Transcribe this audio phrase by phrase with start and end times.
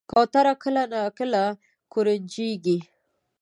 [0.11, 1.43] کوتره کله ناکله
[1.93, 2.77] ګورجنیږي.